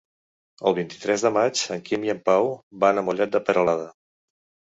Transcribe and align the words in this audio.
El 0.69 0.75
vint-i-tres 0.77 1.25
de 1.25 1.31
maig 1.35 1.61
en 1.75 1.83
Quim 1.89 2.07
i 2.09 2.11
en 2.15 2.23
Pau 2.29 2.49
van 2.85 3.01
a 3.01 3.03
Mollet 3.11 3.35
de 3.35 3.45
Peralada. 3.51 3.87